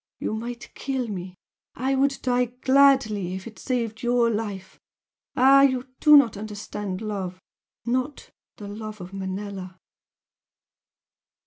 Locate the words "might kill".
0.33-1.07